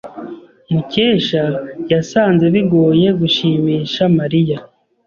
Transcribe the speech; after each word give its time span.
Mukesha 0.71 1.43
yasanze 1.91 2.45
bigoye 2.53 3.07
gushimisha 3.19 4.01
Mariya. 4.17 4.57